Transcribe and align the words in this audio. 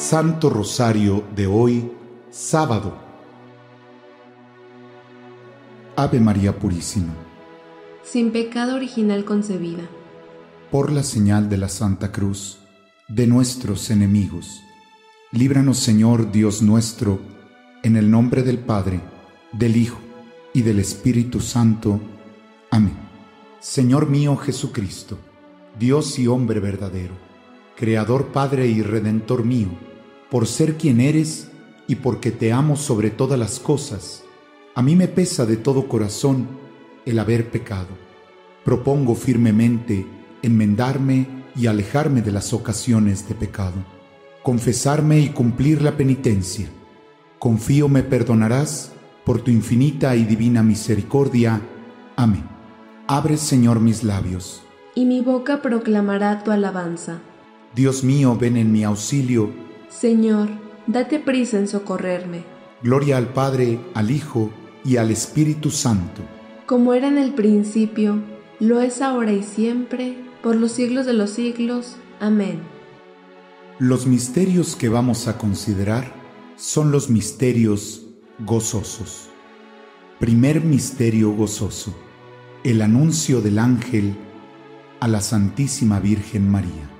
Santo 0.00 0.48
Rosario 0.48 1.24
de 1.36 1.46
hoy, 1.46 1.92
sábado. 2.30 2.96
Ave 5.94 6.18
María 6.20 6.58
Purísima. 6.58 7.12
Sin 8.02 8.32
pecado 8.32 8.76
original 8.76 9.26
concebida. 9.26 9.82
Por 10.70 10.90
la 10.90 11.02
señal 11.02 11.50
de 11.50 11.58
la 11.58 11.68
Santa 11.68 12.12
Cruz, 12.12 12.60
de 13.08 13.26
nuestros 13.26 13.90
enemigos. 13.90 14.62
Líbranos 15.32 15.76
Señor 15.76 16.32
Dios 16.32 16.62
nuestro, 16.62 17.20
en 17.82 17.96
el 17.96 18.10
nombre 18.10 18.42
del 18.42 18.58
Padre, 18.58 19.02
del 19.52 19.76
Hijo 19.76 20.00
y 20.54 20.62
del 20.62 20.80
Espíritu 20.80 21.40
Santo. 21.40 22.00
Amén. 22.70 22.96
Señor 23.60 24.08
mío 24.08 24.34
Jesucristo, 24.38 25.18
Dios 25.78 26.18
y 26.18 26.26
hombre 26.26 26.58
verdadero, 26.58 27.12
Creador 27.76 28.28
Padre 28.28 28.66
y 28.66 28.80
Redentor 28.80 29.44
mío, 29.44 29.89
por 30.30 30.46
ser 30.46 30.76
quien 30.76 31.00
eres 31.00 31.50
y 31.86 31.96
porque 31.96 32.30
te 32.30 32.52
amo 32.52 32.76
sobre 32.76 33.10
todas 33.10 33.38
las 33.38 33.58
cosas, 33.58 34.22
a 34.74 34.82
mí 34.82 34.94
me 34.94 35.08
pesa 35.08 35.44
de 35.44 35.56
todo 35.56 35.88
corazón 35.88 36.46
el 37.04 37.18
haber 37.18 37.50
pecado. 37.50 37.88
Propongo 38.64 39.14
firmemente 39.14 40.06
enmendarme 40.42 41.26
y 41.56 41.66
alejarme 41.66 42.22
de 42.22 42.30
las 42.30 42.52
ocasiones 42.52 43.28
de 43.28 43.34
pecado, 43.34 43.84
confesarme 44.42 45.18
y 45.18 45.30
cumplir 45.30 45.82
la 45.82 45.96
penitencia. 45.96 46.68
Confío 47.38 47.88
me 47.88 48.02
perdonarás 48.02 48.92
por 49.24 49.40
tu 49.40 49.50
infinita 49.50 50.14
y 50.14 50.24
divina 50.24 50.62
misericordia. 50.62 51.60
Amén. 52.16 52.44
Abre, 53.08 53.36
Señor, 53.36 53.80
mis 53.80 54.04
labios. 54.04 54.62
Y 54.94 55.04
mi 55.04 55.20
boca 55.20 55.62
proclamará 55.62 56.44
tu 56.44 56.52
alabanza. 56.52 57.18
Dios 57.74 58.04
mío, 58.04 58.36
ven 58.38 58.56
en 58.56 58.70
mi 58.70 58.84
auxilio 58.84 59.50
Señor, 59.90 60.48
date 60.86 61.18
prisa 61.18 61.58
en 61.58 61.66
socorrerme. 61.66 62.44
Gloria 62.80 63.16
al 63.16 63.32
Padre, 63.32 63.80
al 63.92 64.12
Hijo 64.12 64.50
y 64.84 64.96
al 64.96 65.10
Espíritu 65.10 65.70
Santo. 65.70 66.22
Como 66.64 66.94
era 66.94 67.08
en 67.08 67.18
el 67.18 67.34
principio, 67.34 68.20
lo 68.60 68.80
es 68.80 69.02
ahora 69.02 69.32
y 69.32 69.42
siempre, 69.42 70.16
por 70.42 70.54
los 70.54 70.72
siglos 70.72 71.06
de 71.06 71.12
los 71.12 71.30
siglos. 71.30 71.96
Amén. 72.20 72.60
Los 73.80 74.06
misterios 74.06 74.76
que 74.76 74.88
vamos 74.88 75.26
a 75.26 75.36
considerar 75.36 76.14
son 76.54 76.92
los 76.92 77.10
misterios 77.10 78.06
gozosos. 78.46 79.28
Primer 80.20 80.62
misterio 80.62 81.32
gozoso. 81.32 81.92
El 82.62 82.80
anuncio 82.80 83.40
del 83.40 83.58
ángel 83.58 84.14
a 85.00 85.08
la 85.08 85.20
Santísima 85.20 85.98
Virgen 85.98 86.48
María. 86.48 86.99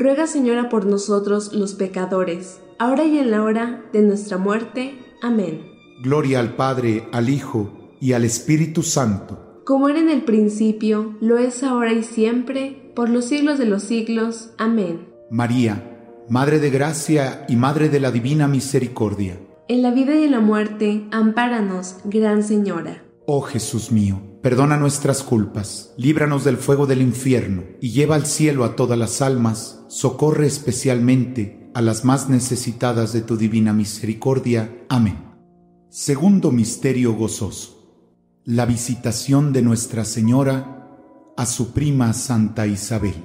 ruega 0.00 0.26
Señora 0.26 0.70
por 0.70 0.86
nosotros 0.86 1.52
los 1.52 1.74
pecadores, 1.74 2.58
ahora 2.78 3.04
y 3.04 3.18
en 3.18 3.30
la 3.30 3.42
hora 3.42 3.84
de 3.92 4.00
nuestra 4.00 4.38
muerte. 4.38 4.98
Amén. 5.20 5.60
Gloria 6.02 6.40
al 6.40 6.56
Padre, 6.56 7.06
al 7.12 7.28
Hijo 7.28 7.70
y 8.00 8.14
al 8.14 8.24
Espíritu 8.24 8.82
Santo. 8.82 9.62
Como 9.66 9.90
era 9.90 10.00
en 10.00 10.08
el 10.08 10.22
principio, 10.22 11.14
lo 11.20 11.36
es 11.36 11.62
ahora 11.62 11.92
y 11.92 12.02
siempre, 12.02 12.92
por 12.96 13.10
los 13.10 13.26
siglos 13.26 13.58
de 13.58 13.66
los 13.66 13.82
siglos. 13.82 14.52
Amén. 14.56 15.06
María, 15.30 16.16
Madre 16.30 16.60
de 16.60 16.70
Gracia 16.70 17.44
y 17.46 17.56
Madre 17.56 17.90
de 17.90 18.00
la 18.00 18.10
Divina 18.10 18.48
Misericordia. 18.48 19.38
En 19.68 19.82
la 19.82 19.90
vida 19.90 20.14
y 20.14 20.24
en 20.24 20.30
la 20.30 20.40
muerte, 20.40 21.06
ampáranos, 21.12 21.96
Gran 22.04 22.42
Señora. 22.42 23.04
Oh 23.26 23.42
Jesús 23.42 23.92
mío, 23.92 24.18
perdona 24.40 24.78
nuestras 24.78 25.22
culpas, 25.22 25.92
líbranos 25.98 26.42
del 26.42 26.56
fuego 26.56 26.86
del 26.86 27.02
infierno 27.02 27.64
y 27.82 27.90
lleva 27.90 28.14
al 28.14 28.24
cielo 28.24 28.64
a 28.64 28.74
todas 28.74 28.98
las 28.98 29.20
almas, 29.20 29.79
socorre 29.90 30.46
especialmente 30.46 31.68
a 31.74 31.82
las 31.82 32.04
más 32.04 32.28
necesitadas 32.28 33.12
de 33.12 33.22
tu 33.22 33.36
divina 33.36 33.72
misericordia. 33.72 34.84
Amén. 34.88 35.18
Segundo 35.88 36.52
Misterio 36.52 37.14
Gozoso. 37.14 37.76
La 38.44 38.66
visitación 38.66 39.52
de 39.52 39.62
Nuestra 39.62 40.04
Señora 40.04 40.86
a 41.36 41.44
su 41.44 41.72
prima 41.72 42.12
Santa 42.12 42.68
Isabel. 42.68 43.16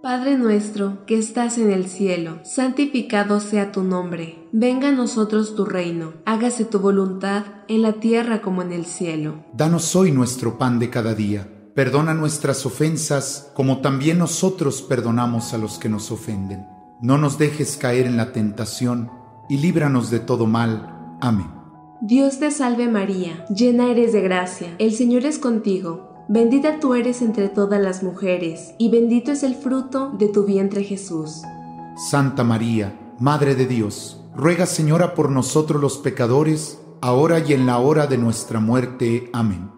Padre 0.00 0.38
nuestro 0.38 1.04
que 1.04 1.18
estás 1.18 1.58
en 1.58 1.72
el 1.72 1.88
cielo, 1.88 2.38
santificado 2.44 3.40
sea 3.40 3.72
tu 3.72 3.82
nombre, 3.82 4.48
venga 4.52 4.90
a 4.90 4.92
nosotros 4.92 5.56
tu 5.56 5.64
reino, 5.64 6.12
hágase 6.24 6.64
tu 6.64 6.78
voluntad 6.78 7.44
en 7.66 7.82
la 7.82 7.94
tierra 7.94 8.40
como 8.42 8.62
en 8.62 8.72
el 8.72 8.86
cielo. 8.86 9.44
Danos 9.52 9.96
hoy 9.96 10.12
nuestro 10.12 10.56
pan 10.56 10.78
de 10.78 10.88
cada 10.88 11.14
día, 11.14 11.57
perdona 11.74 12.14
nuestras 12.14 12.66
ofensas 12.66 13.50
como 13.54 13.80
también 13.80 14.18
nosotros 14.18 14.82
perdonamos 14.82 15.54
a 15.54 15.58
los 15.58 15.78
que 15.78 15.88
nos 15.88 16.10
ofenden. 16.10 16.66
No 17.00 17.18
nos 17.18 17.38
dejes 17.38 17.76
caer 17.76 18.06
en 18.06 18.16
la 18.16 18.32
tentación 18.32 19.10
y 19.48 19.58
líbranos 19.58 20.10
de 20.10 20.20
todo 20.20 20.46
mal. 20.46 21.16
Amén. 21.20 21.58
Dios 22.00 22.38
te 22.38 22.50
salve 22.50 22.88
María, 22.88 23.44
llena 23.46 23.90
eres 23.90 24.12
de 24.12 24.20
gracia, 24.20 24.74
el 24.78 24.92
Señor 24.92 25.24
es 25.24 25.38
contigo. 25.38 26.26
Bendita 26.28 26.78
tú 26.78 26.94
eres 26.94 27.22
entre 27.22 27.48
todas 27.48 27.80
las 27.80 28.02
mujeres, 28.02 28.74
y 28.78 28.90
bendito 28.90 29.32
es 29.32 29.42
el 29.42 29.54
fruto 29.54 30.10
de 30.18 30.28
tu 30.28 30.44
vientre 30.44 30.84
Jesús. 30.84 31.42
Santa 32.10 32.44
María, 32.44 32.96
Madre 33.18 33.54
de 33.54 33.66
Dios, 33.66 34.22
ruega 34.36 34.66
Señora 34.66 35.14
por 35.14 35.30
nosotros 35.30 35.80
los 35.80 35.98
pecadores, 35.98 36.78
ahora 37.00 37.40
y 37.40 37.52
en 37.52 37.66
la 37.66 37.78
hora 37.78 38.06
de 38.06 38.18
nuestra 38.18 38.60
muerte. 38.60 39.30
Amén. 39.32 39.77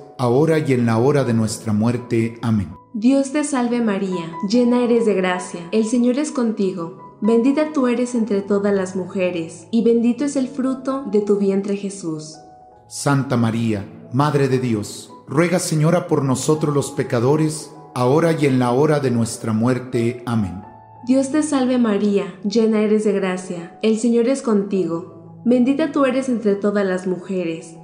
ahora 0.17 0.59
y 0.59 0.73
en 0.73 0.85
la 0.85 0.97
hora 0.97 1.23
de 1.23 1.33
nuestra 1.33 1.73
muerte. 1.73 2.37
Amén. 2.41 2.69
Dios 2.93 3.31
te 3.31 3.43
salve 3.43 3.81
María, 3.81 4.33
llena 4.49 4.83
eres 4.83 5.05
de 5.05 5.13
gracia, 5.13 5.61
el 5.71 5.85
Señor 5.85 6.19
es 6.19 6.31
contigo. 6.31 7.17
Bendita 7.21 7.71
tú 7.73 7.87
eres 7.87 8.15
entre 8.15 8.41
todas 8.41 8.73
las 8.73 8.95
mujeres, 8.95 9.67
y 9.71 9.83
bendito 9.83 10.25
es 10.25 10.35
el 10.35 10.47
fruto 10.47 11.05
de 11.11 11.21
tu 11.21 11.37
vientre 11.37 11.77
Jesús. 11.77 12.35
Santa 12.87 13.37
María, 13.37 13.85
Madre 14.11 14.49
de 14.49 14.59
Dios, 14.59 15.13
ruega 15.27 15.59
Señora 15.59 16.07
por 16.07 16.25
nosotros 16.25 16.75
los 16.75 16.91
pecadores, 16.91 17.71
ahora 17.95 18.33
y 18.33 18.45
en 18.45 18.59
la 18.59 18.71
hora 18.71 18.99
de 18.99 19.11
nuestra 19.11 19.53
muerte. 19.53 20.23
Amén. 20.25 20.61
Dios 21.05 21.31
te 21.31 21.43
salve 21.43 21.77
María, 21.77 22.35
llena 22.43 22.81
eres 22.81 23.05
de 23.05 23.13
gracia, 23.13 23.79
el 23.81 23.97
Señor 23.99 24.27
es 24.27 24.41
contigo. 24.41 25.39
Bendita 25.45 25.91
tú 25.91 26.05
eres 26.05 26.27
entre 26.27 26.55
todas 26.55 26.85
las 26.85 27.07
mujeres, 27.07 27.77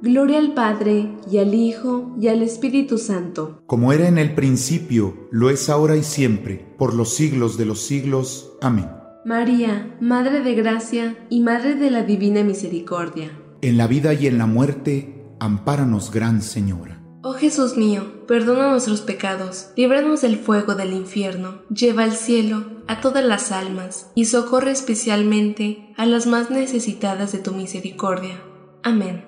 Gloria 0.00 0.38
al 0.38 0.54
Padre, 0.54 1.10
y 1.30 1.38
al 1.38 1.54
Hijo, 1.54 2.14
y 2.20 2.28
al 2.28 2.42
Espíritu 2.42 2.98
Santo. 2.98 3.62
Como 3.66 3.92
era 3.92 4.06
en 4.06 4.18
el 4.18 4.34
principio, 4.34 5.28
lo 5.32 5.50
es 5.50 5.68
ahora 5.68 5.96
y 5.96 6.04
siempre, 6.04 6.64
por 6.78 6.94
los 6.94 7.14
siglos 7.14 7.58
de 7.58 7.66
los 7.66 7.80
siglos. 7.80 8.52
Amén. 8.60 8.88
María, 9.24 9.96
Madre 10.00 10.42
de 10.42 10.54
Gracia 10.54 11.18
y 11.28 11.40
Madre 11.40 11.74
de 11.74 11.90
la 11.90 12.04
Divina 12.04 12.44
Misericordia. 12.44 13.30
En 13.60 13.76
la 13.76 13.88
vida 13.88 14.14
y 14.14 14.28
en 14.28 14.38
la 14.38 14.46
muerte, 14.46 15.26
ampáranos, 15.40 16.12
Gran 16.12 16.42
Señora. 16.42 17.02
Oh 17.22 17.32
Jesús 17.32 17.76
mío, 17.76 18.24
perdona 18.28 18.70
nuestros 18.70 19.00
pecados, 19.00 19.72
líbranos 19.76 20.22
del 20.22 20.38
fuego 20.38 20.76
del 20.76 20.92
infierno, 20.92 21.62
lleva 21.68 22.04
al 22.04 22.12
cielo 22.12 22.64
a 22.86 23.00
todas 23.00 23.24
las 23.24 23.50
almas 23.50 24.12
y 24.14 24.26
socorre 24.26 24.70
especialmente 24.70 25.92
a 25.96 26.06
las 26.06 26.28
más 26.28 26.50
necesitadas 26.50 27.32
de 27.32 27.38
tu 27.38 27.52
misericordia. 27.52 28.40
Amén. 28.84 29.27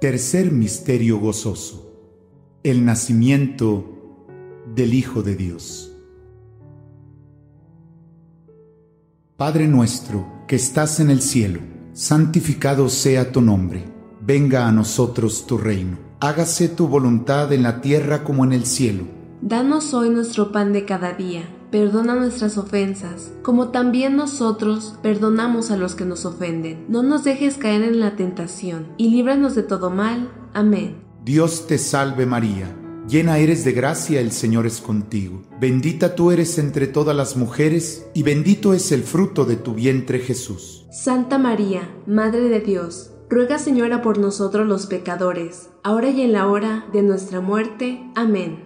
Tercer 0.00 0.52
misterio 0.52 1.18
gozoso. 1.18 1.92
El 2.62 2.84
nacimiento 2.84 3.84
del 4.74 4.94
Hijo 4.94 5.22
de 5.22 5.36
Dios. 5.36 5.92
Padre 9.36 9.68
nuestro 9.68 10.26
que 10.48 10.56
estás 10.56 11.00
en 11.00 11.10
el 11.10 11.20
cielo, 11.20 11.60
santificado 11.92 12.88
sea 12.88 13.32
tu 13.32 13.40
nombre, 13.40 13.84
venga 14.20 14.66
a 14.66 14.72
nosotros 14.72 15.46
tu 15.46 15.58
reino 15.58 16.06
hágase 16.20 16.68
tu 16.68 16.88
voluntad 16.88 17.52
en 17.52 17.62
la 17.62 17.80
tierra 17.80 18.24
como 18.24 18.44
en 18.44 18.52
el 18.52 18.64
cielo. 18.64 19.04
Danos 19.42 19.92
hoy 19.94 20.10
nuestro 20.10 20.50
pan 20.50 20.72
de 20.72 20.84
cada 20.84 21.12
día. 21.12 21.42
Perdona 21.76 22.14
nuestras 22.14 22.56
ofensas, 22.56 23.34
como 23.42 23.68
también 23.68 24.16
nosotros 24.16 24.94
perdonamos 25.02 25.70
a 25.70 25.76
los 25.76 25.94
que 25.94 26.06
nos 26.06 26.24
ofenden. 26.24 26.86
No 26.88 27.02
nos 27.02 27.22
dejes 27.22 27.58
caer 27.58 27.82
en 27.82 28.00
la 28.00 28.16
tentación, 28.16 28.94
y 28.96 29.10
líbranos 29.10 29.54
de 29.54 29.62
todo 29.62 29.90
mal. 29.90 30.32
Amén. 30.54 31.04
Dios 31.22 31.66
te 31.66 31.76
salve 31.76 32.24
María, 32.24 32.74
llena 33.06 33.36
eres 33.36 33.62
de 33.66 33.72
gracia, 33.72 34.22
el 34.22 34.32
Señor 34.32 34.64
es 34.64 34.80
contigo. 34.80 35.42
Bendita 35.60 36.14
tú 36.14 36.30
eres 36.30 36.56
entre 36.56 36.86
todas 36.86 37.14
las 37.14 37.36
mujeres, 37.36 38.06
y 38.14 38.22
bendito 38.22 38.72
es 38.72 38.90
el 38.90 39.02
fruto 39.02 39.44
de 39.44 39.56
tu 39.56 39.74
vientre 39.74 40.20
Jesús. 40.20 40.86
Santa 40.90 41.36
María, 41.36 41.94
Madre 42.06 42.48
de 42.48 42.60
Dios, 42.60 43.10
Ruega 43.28 43.58
Señora 43.58 44.00
por 44.00 44.16
nosotros 44.16 44.66
los 44.66 44.86
pecadores, 44.86 45.68
ahora 45.82 46.08
y 46.08 46.22
en 46.22 46.32
la 46.32 46.46
hora 46.46 46.86
de 46.94 47.02
nuestra 47.02 47.42
muerte. 47.42 48.00
Amén. 48.14 48.65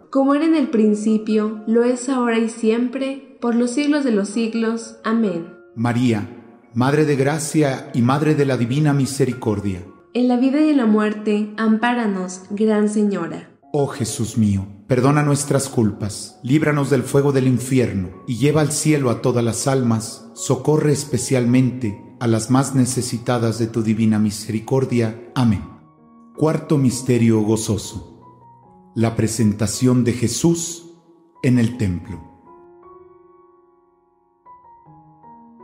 como 0.11 0.35
era 0.35 0.45
en 0.45 0.55
el 0.55 0.67
principio, 0.67 1.63
lo 1.67 1.85
es 1.85 2.09
ahora 2.09 2.37
y 2.37 2.49
siempre, 2.49 3.37
por 3.39 3.55
los 3.55 3.71
siglos 3.71 4.03
de 4.03 4.11
los 4.11 4.27
siglos. 4.27 4.97
Amén. 5.05 5.53
María, 5.73 6.29
Madre 6.73 7.05
de 7.05 7.15
Gracia 7.15 7.89
y 7.93 8.01
Madre 8.01 8.35
de 8.35 8.45
la 8.45 8.57
Divina 8.57 8.93
Misericordia. 8.93 9.85
En 10.13 10.27
la 10.27 10.35
vida 10.35 10.59
y 10.59 10.69
en 10.69 10.77
la 10.77 10.85
muerte, 10.85 11.53
ampáranos, 11.55 12.41
Gran 12.49 12.89
Señora. 12.89 13.57
Oh 13.71 13.87
Jesús 13.87 14.37
mío, 14.37 14.67
perdona 14.85 15.23
nuestras 15.23 15.69
culpas, 15.69 16.41
líbranos 16.43 16.89
del 16.89 17.03
fuego 17.03 17.31
del 17.31 17.47
infierno 17.47 18.09
y 18.27 18.35
lleva 18.35 18.59
al 18.59 18.73
cielo 18.73 19.11
a 19.11 19.21
todas 19.21 19.45
las 19.45 19.65
almas, 19.65 20.29
socorre 20.33 20.91
especialmente 20.91 22.03
a 22.19 22.27
las 22.27 22.51
más 22.51 22.75
necesitadas 22.75 23.59
de 23.59 23.67
tu 23.67 23.81
divina 23.81 24.19
misericordia. 24.19 25.31
Amén. 25.35 25.63
Cuarto 26.35 26.77
Misterio 26.77 27.39
Gozoso 27.39 28.10
la 28.95 29.15
presentación 29.15 30.03
de 30.03 30.13
Jesús 30.13 30.91
en 31.43 31.59
el 31.59 31.77
templo. 31.77 32.29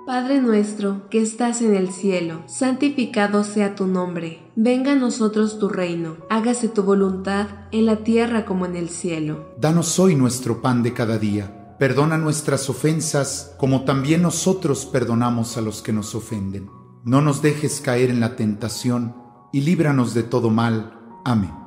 Padre 0.05 0.39
nuestro 0.39 1.09
que 1.09 1.21
estás 1.21 1.61
en 1.61 1.75
el 1.75 1.91
cielo, 1.91 2.43
santificado 2.47 3.43
sea 3.43 3.75
tu 3.75 3.85
nombre, 3.87 4.49
venga 4.55 4.93
a 4.93 4.95
nosotros 4.95 5.59
tu 5.59 5.67
reino, 5.67 6.15
hágase 6.29 6.69
tu 6.69 6.83
voluntad 6.83 7.47
en 7.73 7.85
la 7.85 8.05
tierra 8.05 8.45
como 8.45 8.65
en 8.65 8.77
el 8.77 8.87
cielo. 8.87 9.53
Danos 9.59 9.99
hoy 9.99 10.15
nuestro 10.15 10.61
pan 10.61 10.81
de 10.81 10.93
cada 10.93 11.17
día, 11.17 11.75
perdona 11.77 12.17
nuestras 12.17 12.69
ofensas 12.69 13.53
como 13.57 13.83
también 13.83 14.21
nosotros 14.21 14.85
perdonamos 14.85 15.57
a 15.57 15.61
los 15.61 15.81
que 15.81 15.91
nos 15.91 16.15
ofenden. 16.15 16.69
No 17.03 17.21
nos 17.21 17.41
dejes 17.41 17.81
caer 17.81 18.09
en 18.09 18.21
la 18.21 18.37
tentación 18.37 19.13
y 19.51 19.61
líbranos 19.61 20.13
de 20.13 20.23
todo 20.23 20.49
mal. 20.49 20.97
Amén. 21.25 21.66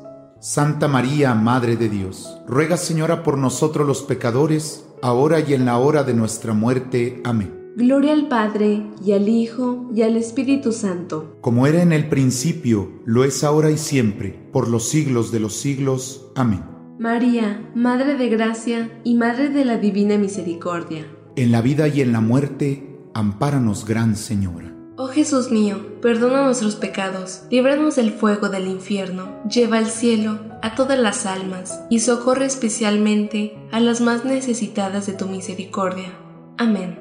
Santa 0.41 0.87
María, 0.87 1.35
Madre 1.35 1.75
de 1.75 1.87
Dios, 1.87 2.35
ruega 2.47 2.75
Señora 2.75 3.21
por 3.21 3.37
nosotros 3.37 3.85
los 3.85 4.01
pecadores, 4.01 4.87
ahora 5.03 5.39
y 5.39 5.53
en 5.53 5.65
la 5.65 5.77
hora 5.77 6.03
de 6.03 6.15
nuestra 6.15 6.53
muerte. 6.53 7.21
Amén. 7.23 7.73
Gloria 7.77 8.13
al 8.13 8.27
Padre, 8.27 8.87
y 9.05 9.11
al 9.11 9.29
Hijo, 9.29 9.91
y 9.93 10.01
al 10.01 10.17
Espíritu 10.17 10.71
Santo. 10.71 11.37
Como 11.41 11.67
era 11.67 11.83
en 11.83 11.93
el 11.93 12.09
principio, 12.09 12.89
lo 13.05 13.23
es 13.23 13.43
ahora 13.43 13.69
y 13.69 13.77
siempre, 13.77 14.31
por 14.51 14.67
los 14.67 14.89
siglos 14.89 15.31
de 15.31 15.41
los 15.41 15.53
siglos. 15.53 16.31
Amén. 16.35 16.63
María, 16.97 17.71
Madre 17.75 18.17
de 18.17 18.29
Gracia 18.29 18.99
y 19.03 19.13
Madre 19.17 19.49
de 19.49 19.63
la 19.63 19.77
Divina 19.77 20.17
Misericordia. 20.17 21.05
En 21.35 21.51
la 21.51 21.61
vida 21.61 21.87
y 21.87 22.01
en 22.01 22.13
la 22.13 22.19
muerte, 22.19 22.97
ampáranos, 23.13 23.85
Gran 23.85 24.15
Señora. 24.15 24.70
Oh 25.03 25.07
Jesús 25.07 25.49
mío, 25.49 25.99
perdona 25.99 26.43
nuestros 26.43 26.75
pecados, 26.75 27.41
líbranos 27.49 27.95
del 27.95 28.11
fuego 28.11 28.49
del 28.49 28.67
infierno, 28.67 29.43
lleva 29.49 29.79
al 29.79 29.87
cielo 29.87 30.37
a 30.61 30.75
todas 30.75 30.99
las 30.99 31.25
almas 31.25 31.81
y 31.89 32.01
socorre 32.01 32.45
especialmente 32.45 33.57
a 33.71 33.79
las 33.79 33.99
más 33.99 34.25
necesitadas 34.25 35.07
de 35.07 35.13
tu 35.13 35.25
misericordia. 35.25 36.13
Amén. 36.59 36.99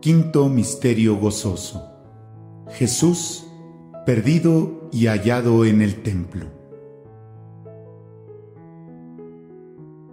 Quinto 0.00 0.48
Misterio 0.48 1.16
Gozoso. 1.16 1.82
Jesús, 2.70 3.44
perdido 4.06 4.88
y 4.92 5.08
hallado 5.08 5.64
en 5.64 5.82
el 5.82 6.04
templo. 6.04 6.46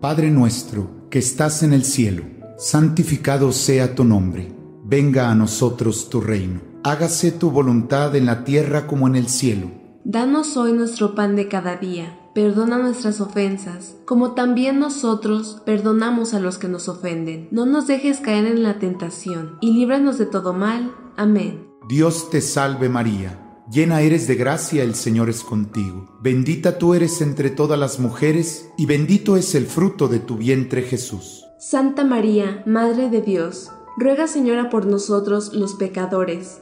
Padre 0.02 0.32
nuestro, 0.32 1.08
que 1.12 1.20
estás 1.20 1.62
en 1.62 1.74
el 1.74 1.86
cielo, 1.86 2.24
santificado 2.58 3.52
sea 3.52 3.94
tu 3.94 4.06
nombre 4.06 4.60
venga 4.84 5.30
a 5.30 5.36
nosotros 5.36 6.10
tu 6.10 6.20
reino. 6.20 6.71
Hágase 6.84 7.32
tu 7.32 7.52
voluntad 7.52 8.16
en 8.16 8.26
la 8.26 8.44
tierra 8.44 8.88
como 8.88 9.06
en 9.08 9.16
el 9.16 9.28
cielo. 9.28 9.70
Danos 10.04 10.58
hoy 10.58 10.74
nuestro 10.74 11.14
pan 11.14 11.36
de 11.36 11.48
cada 11.48 11.76
día. 11.76 12.18
Perdona 12.34 12.80
nuestras 12.80 13.22
ofensas, 13.22 13.98
como 14.06 14.32
también 14.32 14.80
nosotros 14.80 15.62
perdonamos 15.64 16.34
a 16.34 16.40
los 16.40 16.58
que 16.58 16.68
nos 16.68 16.90
ofenden. 16.90 17.48
No 17.52 17.68
nos 17.68 17.86
dejes 17.86 18.20
caer 18.20 18.48
en 18.48 18.64
la 18.64 18.80
tentación, 18.80 19.58
y 19.62 19.74
líbranos 19.74 20.18
de 20.18 20.26
todo 20.26 20.54
mal. 20.54 20.96
Amén. 21.18 21.68
Dios 21.88 22.32
te 22.32 22.42
salve 22.42 22.90
María, 22.90 23.64
llena 23.70 24.02
eres 24.02 24.28
de 24.28 24.36
gracia, 24.36 24.82
el 24.82 24.96
Señor 24.96 25.30
es 25.30 25.44
contigo. 25.44 26.08
Bendita 26.20 26.80
tú 26.80 26.96
eres 26.96 27.22
entre 27.22 27.52
todas 27.52 27.78
las 27.78 28.00
mujeres, 28.00 28.70
y 28.76 28.88
bendito 28.88 29.38
es 29.38 29.54
el 29.54 29.68
fruto 29.68 30.08
de 30.08 30.20
tu 30.20 30.38
vientre 30.38 30.82
Jesús. 30.82 31.46
Santa 31.60 32.06
María, 32.06 32.64
Madre 32.66 33.12
de 33.12 33.22
Dios, 33.22 33.70
ruega 33.98 34.26
Señora 34.26 34.70
por 34.70 34.86
nosotros 34.88 35.54
los 35.54 35.76
pecadores, 35.76 36.62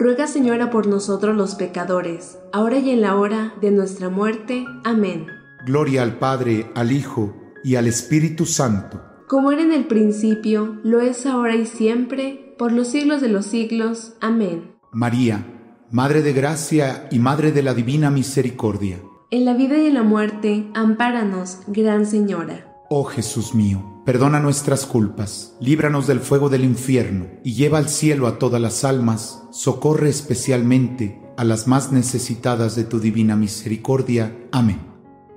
ruega 0.00 0.26
Señora 0.26 0.70
por 0.70 0.86
nosotros 0.86 1.36
los 1.36 1.56
pecadores, 1.56 2.38
ahora 2.54 2.78
y 2.78 2.88
en 2.88 3.02
la 3.02 3.16
hora 3.16 3.52
de 3.60 3.70
nuestra 3.70 4.08
muerte. 4.08 4.64
Amén. 4.82 5.26
Gloria 5.66 6.02
al 6.02 6.18
Padre, 6.18 6.70
al 6.74 6.90
Hijo 6.90 7.36
y 7.62 7.74
al 7.76 7.86
Espíritu 7.86 8.46
Santo. 8.46 9.02
Como 9.28 9.52
era 9.52 9.60
en 9.60 9.72
el 9.72 9.86
principio, 9.86 10.78
lo 10.82 11.00
es 11.00 11.26
ahora 11.26 11.54
y 11.54 11.66
siempre, 11.66 12.54
por 12.56 12.72
los 12.72 12.88
siglos 12.88 13.20
de 13.20 13.28
los 13.28 13.44
siglos. 13.44 14.14
Amén. 14.22 14.72
María, 14.90 15.46
Madre 15.90 16.22
de 16.22 16.32
Gracia 16.32 17.06
y 17.10 17.18
Madre 17.18 17.52
de 17.52 17.62
la 17.62 17.74
Divina 17.74 18.10
Misericordia. 18.10 18.96
En 19.30 19.44
la 19.44 19.52
vida 19.52 19.76
y 19.76 19.86
en 19.86 19.94
la 19.94 20.02
muerte, 20.02 20.70
ampáranos, 20.72 21.58
Gran 21.66 22.06
Señora. 22.06 22.69
Oh 22.92 23.04
Jesús 23.04 23.54
mío, 23.54 24.02
perdona 24.04 24.40
nuestras 24.40 24.84
culpas, 24.84 25.54
líbranos 25.60 26.08
del 26.08 26.18
fuego 26.18 26.48
del 26.48 26.64
infierno 26.64 27.28
y 27.44 27.52
lleva 27.54 27.78
al 27.78 27.88
cielo 27.88 28.26
a 28.26 28.40
todas 28.40 28.60
las 28.60 28.82
almas, 28.82 29.44
socorre 29.52 30.08
especialmente 30.08 31.22
a 31.36 31.44
las 31.44 31.68
más 31.68 31.92
necesitadas 31.92 32.74
de 32.74 32.82
tu 32.82 32.98
divina 32.98 33.36
misericordia. 33.36 34.36
Amén. 34.50 34.80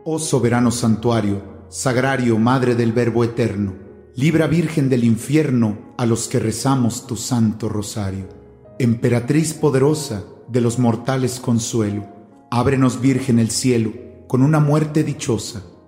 Oh 0.03 0.17
soberano 0.17 0.71
santuario, 0.71 1.67
sagrario 1.69 2.39
Madre 2.39 2.73
del 2.73 2.91
Verbo 2.91 3.23
Eterno, 3.23 3.75
libra 4.15 4.47
Virgen 4.47 4.89
del 4.89 5.03
infierno 5.03 5.93
a 5.99 6.07
los 6.07 6.27
que 6.27 6.39
rezamos 6.39 7.05
tu 7.05 7.15
santo 7.15 7.69
rosario. 7.69 8.29
Emperatriz 8.79 9.53
poderosa 9.53 10.23
de 10.47 10.59
los 10.59 10.79
mortales 10.79 11.39
consuelo, 11.39 12.07
ábrenos 12.49 12.99
Virgen 12.99 13.37
el 13.37 13.51
cielo 13.51 13.93
con 14.27 14.41
una 14.41 14.59
muerte 14.59 15.03
dichosa 15.03 15.65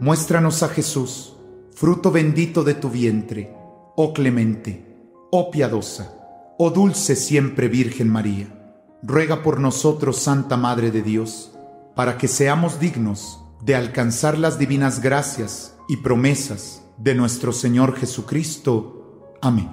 muéstranos 0.00 0.62
a 0.62 0.68
Jesús, 0.68 1.36
fruto 1.74 2.10
bendito 2.10 2.64
de 2.64 2.72
tu 2.72 2.88
vientre, 2.88 3.54
oh 3.96 4.14
clemente, 4.14 4.96
oh 5.30 5.50
piadosa, 5.50 6.14
oh 6.58 6.70
dulce 6.70 7.14
siempre 7.14 7.68
Virgen 7.68 8.08
María. 8.08 8.56
Ruega 9.02 9.42
por 9.42 9.60
nosotros, 9.60 10.16
Santa 10.16 10.56
Madre 10.56 10.90
de 10.90 11.02
Dios, 11.02 11.52
para 11.94 12.16
que 12.16 12.28
seamos 12.28 12.80
dignos 12.80 13.40
de 13.62 13.74
alcanzar 13.74 14.38
las 14.38 14.58
divinas 14.58 15.02
gracias 15.02 15.76
y 15.86 15.98
promesas 15.98 16.82
de 16.96 17.14
nuestro 17.14 17.52
Señor 17.52 17.94
Jesucristo. 17.94 19.36
Amén. 19.42 19.70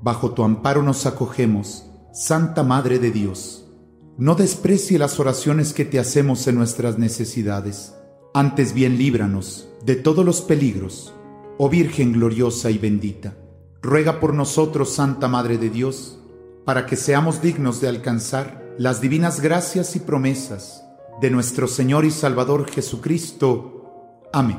Bajo 0.00 0.30
tu 0.30 0.44
amparo 0.44 0.82
nos 0.82 1.06
acogemos, 1.06 1.90
Santa 2.12 2.62
Madre 2.62 3.00
de 3.00 3.10
Dios. 3.10 3.68
No 4.16 4.36
desprecie 4.36 4.98
las 4.98 5.18
oraciones 5.18 5.72
que 5.72 5.84
te 5.84 5.98
hacemos 5.98 6.46
en 6.46 6.54
nuestras 6.54 6.98
necesidades 6.98 7.96
antes 8.36 8.74
bien 8.74 8.98
líbranos 8.98 9.66
de 9.82 9.96
todos 9.96 10.22
los 10.22 10.42
peligros, 10.42 11.14
oh 11.56 11.70
Virgen 11.70 12.12
gloriosa 12.12 12.70
y 12.70 12.76
bendita. 12.76 13.34
Ruega 13.80 14.20
por 14.20 14.34
nosotros, 14.34 14.92
Santa 14.92 15.26
Madre 15.26 15.56
de 15.56 15.70
Dios, 15.70 16.18
para 16.66 16.84
que 16.84 16.96
seamos 16.96 17.40
dignos 17.40 17.80
de 17.80 17.88
alcanzar 17.88 18.74
las 18.76 19.00
divinas 19.00 19.40
gracias 19.40 19.96
y 19.96 20.00
promesas 20.00 20.84
de 21.18 21.30
nuestro 21.30 21.66
Señor 21.66 22.04
y 22.04 22.10
Salvador 22.10 22.70
Jesucristo. 22.70 24.26
Amén. 24.34 24.58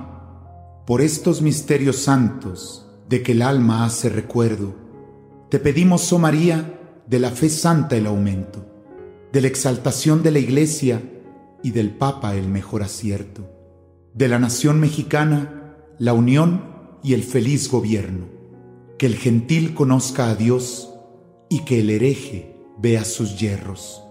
Por 0.88 1.02
estos 1.02 1.44
misterios 1.44 1.98
santos 1.98 2.90
de 3.08 3.22
que 3.22 3.34
el 3.34 3.44
alma 3.44 3.86
hace 3.86 4.10
recuerdo, 4.10 4.74
te 5.52 5.60
pedimos, 5.60 6.12
oh 6.12 6.18
María, 6.18 6.80
de 7.06 7.20
la 7.20 7.30
fe 7.30 7.48
santa 7.48 7.96
el 7.96 8.08
aumento, 8.08 8.66
de 9.32 9.42
la 9.42 9.48
exaltación 9.50 10.24
de 10.24 10.32
la 10.32 10.40
Iglesia 10.40 11.00
y 11.62 11.70
del 11.70 11.92
Papa 11.92 12.34
el 12.34 12.48
mejor 12.48 12.82
acierto 12.82 13.57
de 14.18 14.28
la 14.28 14.40
nación 14.40 14.80
mexicana, 14.80 15.76
la 16.00 16.14
unión 16.14 16.64
y 17.04 17.14
el 17.14 17.24
feliz 17.24 17.70
gobierno. 17.70 18.26
Que 18.98 19.06
el 19.06 19.16
gentil 19.16 19.76
conozca 19.76 20.32
a 20.32 20.36
Dios 20.36 20.92
y 21.50 21.60
que 21.66 21.82
el 21.82 21.92
hereje 21.92 22.56
vea 22.80 23.06
sus 23.06 23.38
yerros. 23.38 24.02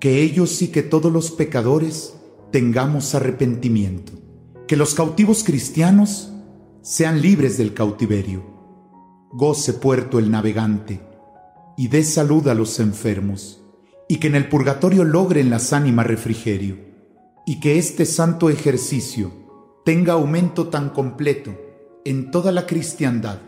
Que 0.00 0.20
ellos 0.20 0.60
y 0.60 0.68
que 0.68 0.82
todos 0.82 1.10
los 1.10 1.30
pecadores 1.30 2.14
tengamos 2.52 3.14
arrepentimiento. 3.14 4.12
Que 4.68 4.76
los 4.76 4.94
cautivos 4.94 5.44
cristianos 5.44 6.30
sean 6.82 7.22
libres 7.22 7.56
del 7.56 7.72
cautiverio. 7.72 8.44
Goce 9.32 9.72
puerto 9.72 10.18
el 10.18 10.30
navegante 10.30 11.00
y 11.78 11.88
dé 11.88 12.04
salud 12.04 12.46
a 12.48 12.54
los 12.54 12.78
enfermos. 12.80 13.64
Y 14.10 14.18
que 14.18 14.26
en 14.26 14.34
el 14.34 14.50
purgatorio 14.50 15.04
logren 15.04 15.48
las 15.48 15.72
ánimas 15.72 16.06
refrigerio. 16.06 16.76
Y 17.46 17.60
que 17.60 17.78
este 17.78 18.04
santo 18.04 18.50
ejercicio 18.50 19.43
tenga 19.84 20.14
aumento 20.14 20.68
tan 20.68 20.90
completo 20.90 21.54
en 22.04 22.30
toda 22.30 22.52
la 22.52 22.66
cristiandad 22.66 23.38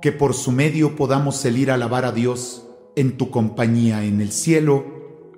que 0.00 0.10
por 0.10 0.34
su 0.34 0.50
medio 0.50 0.96
podamos 0.96 1.36
salir 1.36 1.70
a 1.70 1.74
alabar 1.74 2.04
a 2.04 2.12
Dios 2.12 2.66
en 2.96 3.16
tu 3.16 3.30
compañía 3.30 4.04
en 4.04 4.20
el 4.20 4.32
cielo. 4.32 4.84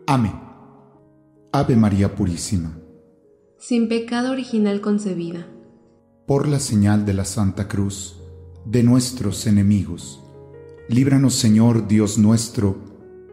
Amén. 0.06 0.40
Ave 1.52 1.76
María 1.76 2.14
Purísima. 2.14 2.78
Sin 3.58 3.88
pecado 3.88 4.32
original 4.32 4.80
concebida. 4.80 5.46
Por 6.26 6.48
la 6.48 6.58
señal 6.58 7.04
de 7.04 7.14
la 7.14 7.24
Santa 7.24 7.68
Cruz 7.68 8.20
de 8.64 8.82
nuestros 8.82 9.46
enemigos. 9.46 10.22
Líbranos 10.88 11.34
Señor 11.34 11.86
Dios 11.86 12.18
nuestro, 12.18 12.76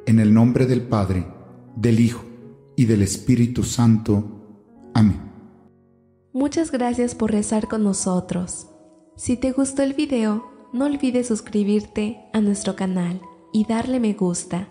en 0.06 0.20
el 0.20 0.34
nombre 0.34 0.66
del 0.66 0.82
Padre, 0.82 1.26
del 1.76 2.00
Hijo 2.00 2.24
y 2.76 2.86
del 2.86 3.02
Espíritu 3.02 3.64
Santo. 3.64 4.90
Amén. 4.94 5.31
Muchas 6.34 6.72
gracias 6.72 7.14
por 7.14 7.32
rezar 7.32 7.68
con 7.68 7.84
nosotros. 7.84 8.68
Si 9.18 9.36
te 9.36 9.52
gustó 9.52 9.84
el 9.84 9.94
video, 9.94 10.46
no 10.72 10.86
olvides 10.86 11.28
suscribirte 11.28 12.22
a 12.32 12.40
nuestro 12.40 12.78
canal 12.78 13.20
y 13.52 13.66
darle 13.66 14.00
me 14.00 14.14
gusta. 14.14 14.70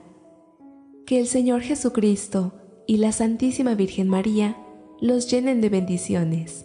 Que 1.06 1.20
el 1.20 1.26
Señor 1.26 1.60
Jesucristo 1.60 2.54
y 2.86 2.96
la 2.96 3.12
Santísima 3.12 3.74
Virgen 3.74 4.08
María 4.08 4.56
los 5.02 5.30
llenen 5.30 5.60
de 5.60 5.68
bendiciones. 5.68 6.64